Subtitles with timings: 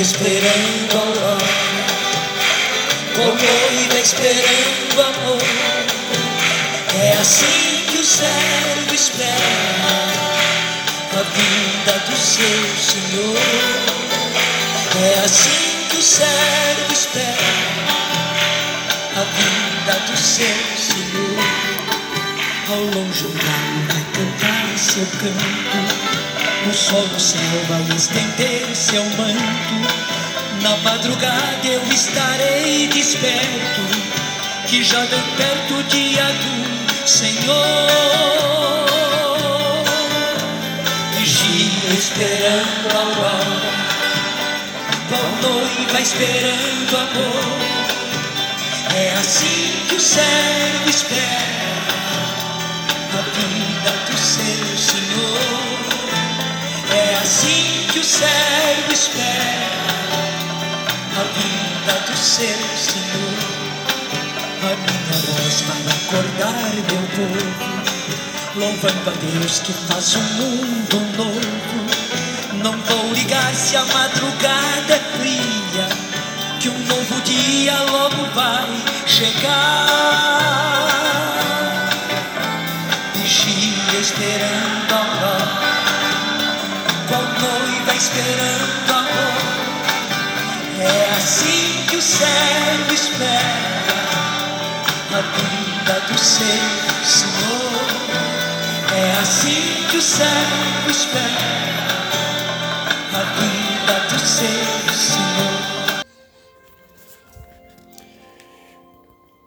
[0.00, 1.46] esperando a aurora,
[3.14, 5.42] com noiva esperando amor.
[6.98, 9.34] É assim que o servo espera
[11.12, 13.36] a vinda do seu Senhor.
[15.04, 17.36] É assim que o servo espera
[19.16, 20.46] a vinda do seu
[20.78, 21.44] Senhor.
[22.70, 26.09] Ao longe o galo vai cantar seu canto.
[26.68, 30.10] O sol do céu vai estender seu manto.
[30.62, 33.80] Na madrugada eu estarei desperto,
[34.68, 37.86] que já vem perto o dia do Senhor.
[41.18, 43.72] Vigia esperando a aurora,
[45.08, 47.58] qual noiva esperando amor.
[48.94, 51.70] É assim que o servo espera
[53.12, 54.69] a vinda do Senhor.
[58.00, 59.70] O servo espera
[61.18, 63.40] a vinda do seu Senhor.
[64.62, 67.50] A minha voz vai acordar meu povo,
[68.56, 71.80] louvando a Deus que faz um mundo novo.
[72.62, 75.88] Não vou ligar se a madrugada é fria,
[76.58, 80.29] que um novo dia logo vai chegar.
[96.24, 96.44] Seu
[97.04, 97.80] Senhor.
[98.94, 101.80] É assim que o servo espera
[103.14, 106.04] a vinda do seu Senhor.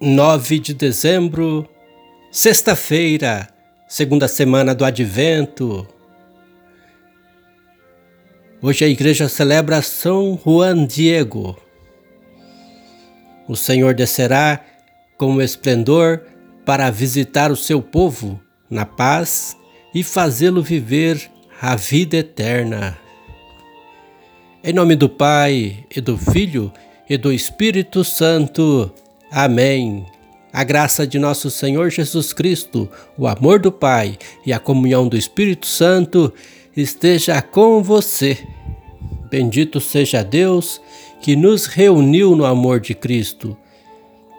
[0.00, 1.66] 9 de dezembro,
[2.30, 3.48] sexta-feira,
[3.88, 5.86] segunda semana do Advento.
[8.60, 11.56] Hoje a igreja celebra São Juan Diego.
[13.48, 14.60] O Senhor descerá
[15.16, 16.20] com esplendor
[16.68, 19.56] para visitar o seu povo na paz
[19.94, 21.18] e fazê-lo viver
[21.62, 22.98] a vida eterna.
[24.62, 26.70] Em nome do Pai, e do Filho,
[27.08, 28.92] e do Espírito Santo.
[29.30, 30.04] Amém.
[30.52, 32.86] A graça de nosso Senhor Jesus Cristo,
[33.16, 36.30] o amor do Pai e a comunhão do Espírito Santo
[36.76, 38.46] esteja com você.
[39.30, 40.82] Bendito seja Deus
[41.22, 43.56] que nos reuniu no amor de Cristo.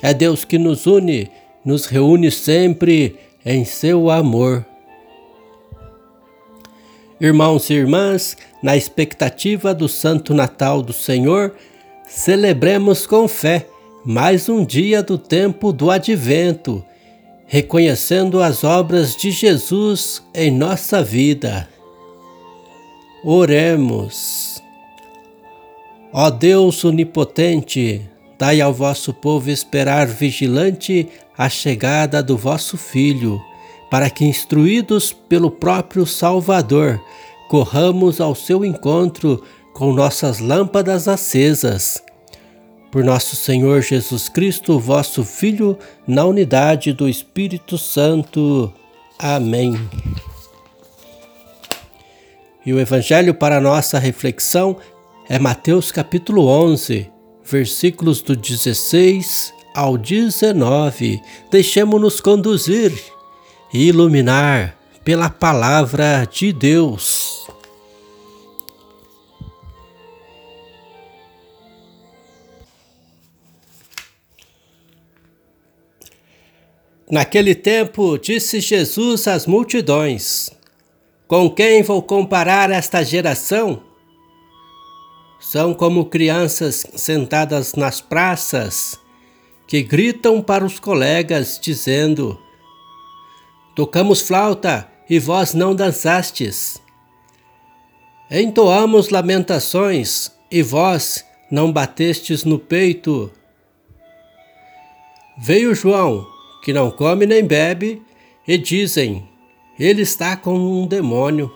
[0.00, 1.28] É Deus que nos une,
[1.64, 4.64] nos reúne sempre em seu amor.
[7.20, 11.54] Irmãos e irmãs, na expectativa do Santo Natal do Senhor,
[12.08, 13.66] celebremos com fé
[14.04, 16.84] mais um dia do tempo do Advento,
[17.46, 21.68] reconhecendo as obras de Jesus em nossa vida.
[23.24, 24.60] Oremos.
[26.12, 28.02] Ó Deus onipotente,
[28.42, 31.08] dai ao vosso povo esperar vigilante
[31.38, 33.40] a chegada do vosso Filho,
[33.88, 37.00] para que, instruídos pelo próprio Salvador,
[37.48, 42.02] corramos ao seu encontro com nossas lâmpadas acesas.
[42.90, 48.72] Por nosso Senhor Jesus Cristo, vosso Filho, na unidade do Espírito Santo.
[49.20, 49.78] Amém.
[52.66, 54.78] E o Evangelho para nossa reflexão
[55.28, 57.08] é Mateus capítulo 11,
[57.52, 61.20] versículos do 16 ao 19.
[61.50, 62.90] Deixemos-nos conduzir
[63.72, 64.74] e iluminar
[65.04, 67.46] pela palavra de Deus.
[77.10, 80.48] Naquele tempo, disse Jesus às multidões:
[81.28, 83.91] Com quem vou comparar esta geração?
[85.42, 88.98] São como crianças sentadas nas praças
[89.66, 92.38] que gritam para os colegas, dizendo:
[93.74, 96.80] Tocamos flauta e vós não dançastes.
[98.30, 103.30] Entoamos lamentações e vós não batestes no peito.
[105.36, 106.24] Veio João,
[106.62, 108.00] que não come nem bebe,
[108.46, 109.28] e dizem:
[109.76, 111.52] Ele está com um demônio.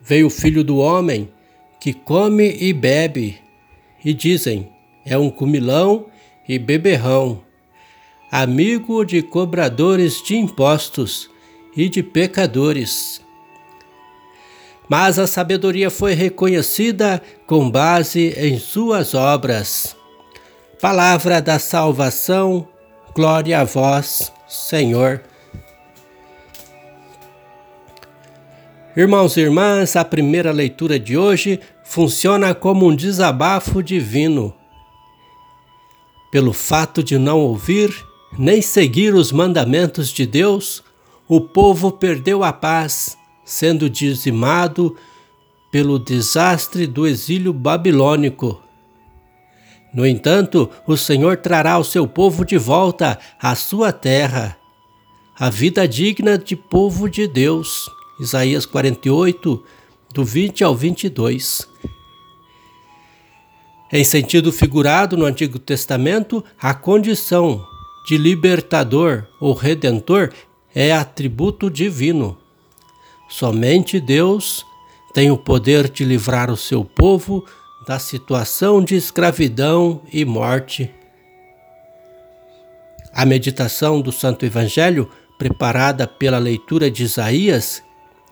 [0.00, 1.28] Veio o filho do homem,
[1.82, 3.40] que come e bebe,
[4.04, 4.70] e dizem:
[5.04, 6.06] é um comilão
[6.48, 7.42] e beberrão,
[8.30, 11.28] amigo de cobradores de impostos
[11.76, 13.20] e de pecadores.
[14.88, 19.96] Mas a sabedoria foi reconhecida com base em suas obras.
[20.80, 22.68] Palavra da salvação,
[23.12, 25.20] glória a vós, Senhor.
[28.94, 31.58] Irmãos e irmãs, a primeira leitura de hoje
[31.92, 34.54] funciona como um desabafo divino.
[36.30, 37.94] Pelo fato de não ouvir
[38.38, 40.82] nem seguir os mandamentos de Deus,
[41.28, 44.96] o povo perdeu a paz, sendo dizimado
[45.70, 48.58] pelo desastre do exílio babilônico.
[49.92, 54.56] No entanto, o Senhor trará o seu povo de volta à sua terra,
[55.38, 57.90] a vida digna de povo de Deus.
[58.18, 59.62] Isaías 48,
[60.14, 61.70] do 20 ao 22.
[63.92, 67.62] Em sentido figurado no Antigo Testamento, a condição
[68.06, 70.32] de libertador ou redentor
[70.74, 72.38] é atributo divino.
[73.28, 74.64] Somente Deus
[75.12, 77.44] tem o poder de livrar o seu povo
[77.86, 80.90] da situação de escravidão e morte.
[83.12, 87.82] A meditação do Santo Evangelho, preparada pela leitura de Isaías,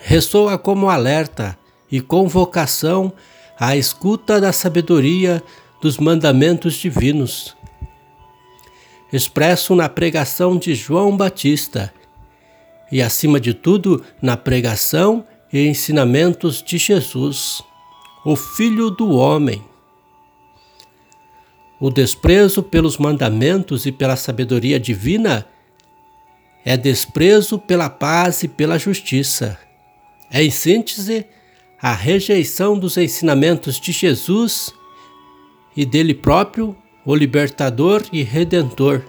[0.00, 1.56] ressoa como alerta
[1.88, 3.12] e convocação
[3.58, 5.42] à escuta da sabedoria
[5.80, 7.56] dos mandamentos divinos.
[9.12, 11.92] Expresso na pregação de João Batista
[12.90, 17.62] e, acima de tudo, na pregação e ensinamentos de Jesus,
[18.24, 19.62] o Filho do Homem.
[21.78, 25.46] O desprezo pelos mandamentos e pela sabedoria divina
[26.64, 29.58] é desprezo pela paz e pela justiça.
[30.30, 31.26] É, em síntese,
[31.84, 34.74] a rejeição dos ensinamentos de Jesus
[35.76, 39.02] e dele próprio, o libertador e redentor.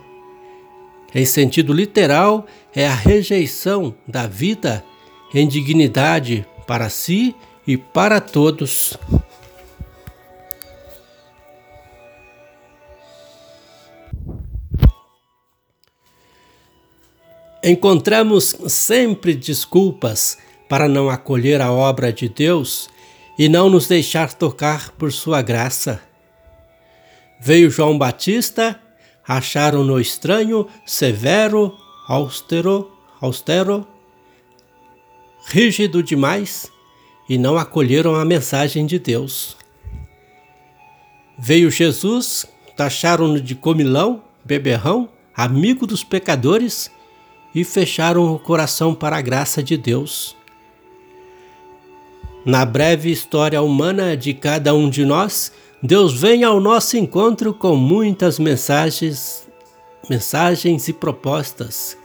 [1.14, 2.46] Em sentido literal,
[2.76, 4.84] é a rejeição da vida
[5.34, 7.34] em dignidade para si
[7.66, 8.98] e para todos.
[17.64, 22.90] Encontramos sempre desculpas para não acolher a obra de Deus
[23.38, 26.02] e não nos deixar tocar por sua graça.
[27.40, 28.80] Veio João Batista,
[29.28, 31.76] acharam-no estranho, severo,
[32.08, 33.88] austero, austero,
[35.48, 36.72] rígido demais
[37.28, 39.58] e não acolheram a mensagem de Deus.
[41.38, 42.46] Veio Jesus,
[42.78, 46.90] taxaram-no de comilão, beberrão, amigo dos pecadores
[47.54, 50.36] e fecharam o coração para a graça de Deus.
[52.46, 55.52] Na breve história humana de cada um de nós,
[55.82, 59.48] Deus vem ao nosso encontro com muitas mensagens,
[60.08, 61.98] mensagens e propostas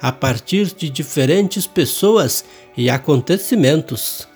[0.00, 2.44] a partir de diferentes pessoas
[2.76, 4.28] e acontecimentos.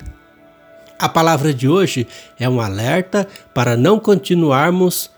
[0.99, 2.05] A palavra de hoje
[2.37, 5.09] é um alerta para não continuarmos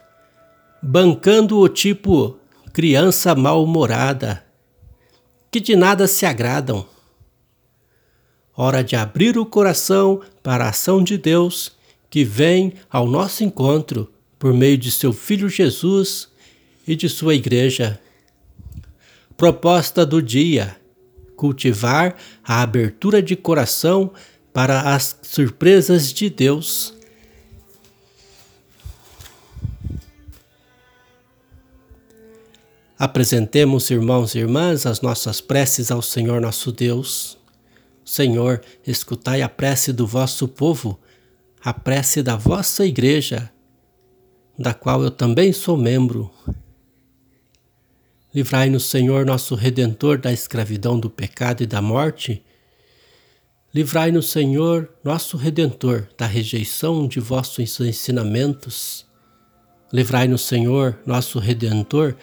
[0.84, 2.38] bancando o tipo
[2.72, 4.44] criança mal-humorada,
[5.50, 6.86] que de nada se agradam
[8.56, 11.72] hora de abrir o coração para a ação de Deus
[12.10, 16.28] que vem ao nosso encontro por meio de seu Filho Jesus
[16.88, 18.00] e de sua Igreja.
[19.38, 20.76] Proposta do dia:
[21.36, 24.12] cultivar a abertura de coração
[24.54, 26.94] para as surpresas de Deus.
[33.00, 37.41] Apresentemos, irmãos e irmãs, as nossas preces ao Senhor nosso Deus.
[38.04, 41.00] Senhor, escutai a prece do vosso povo,
[41.64, 43.52] a prece da vossa igreja,
[44.58, 46.32] da qual eu também sou membro.
[48.34, 52.44] Livrai-nos, Senhor, nosso Redentor, da escravidão do pecado e da morte.
[53.74, 59.06] Livrai-nos, Senhor, nosso Redentor, da rejeição de vossos ensinamentos.
[59.92, 62.16] Livrai-nos, Senhor, nosso Redentor,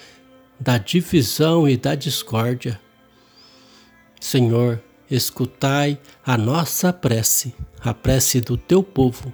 [0.58, 2.80] da divisão e da discórdia.
[4.20, 9.32] Senhor, escutai a nossa prece, a prece do teu povo,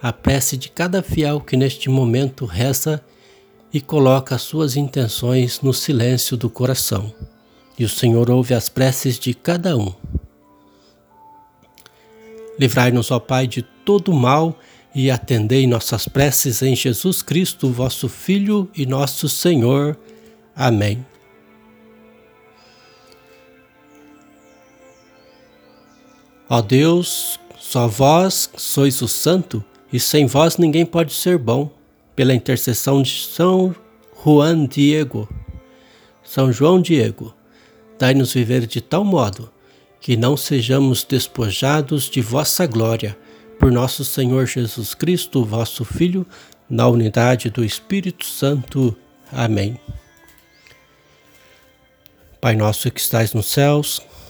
[0.00, 3.02] a prece de cada fiel que neste momento reza
[3.72, 7.12] e coloca as suas intenções no silêncio do coração.
[7.78, 9.94] E o Senhor ouve as preces de cada um.
[12.58, 14.58] Livrai-nos, ó Pai, de todo mal
[14.94, 19.96] e atendei nossas preces em Jesus Cristo, vosso Filho e nosso Senhor.
[20.54, 21.04] Amém.
[26.54, 31.70] Ó Deus, só vós sois o santo, e sem vós ninguém pode ser bom.
[32.14, 33.74] Pela intercessão de São
[34.22, 35.26] Juan Diego,
[36.22, 37.34] São João Diego,
[37.98, 39.50] dai-nos viver de tal modo
[39.98, 43.16] que não sejamos despojados de vossa glória,
[43.58, 46.26] por nosso Senhor Jesus Cristo, vosso Filho,
[46.68, 48.94] na unidade do Espírito Santo.
[49.32, 49.80] Amém.
[52.42, 54.02] Pai nosso que estais nos céus,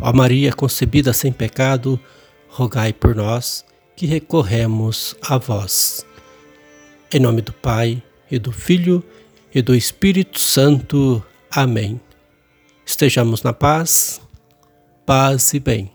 [0.00, 1.98] Ó Maria concebida sem pecado,
[2.48, 3.64] rogai por nós
[3.96, 6.04] que recorremos a vós.
[7.12, 9.02] Em nome do Pai, e do Filho,
[9.54, 11.24] e do Espírito Santo.
[11.50, 12.00] Amém.
[12.84, 14.20] Estejamos na paz,
[15.06, 15.93] paz e bem.